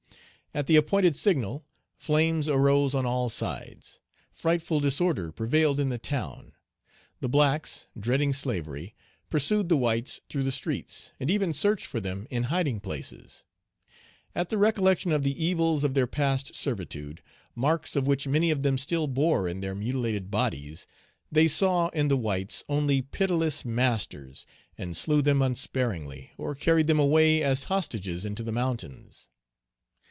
[0.53, 1.63] At the appointed signal,
[1.95, 4.01] flames arose on all sides.
[4.33, 6.51] Frightful disorder prevailed in the town.
[7.21, 8.93] The blacks, dreading slavery,
[9.29, 13.45] pursued the whites through the streets, and even searched for them in hiding places.
[14.35, 17.21] At the recollection of the evils of their past servitude,
[17.55, 20.85] marks of which many of them still bore in their mutilated bodies,
[21.31, 24.45] they saw in the whites only pitiless masters,
[24.77, 29.29] and slew them unsparingly, or carried them away as hostages into the mountains.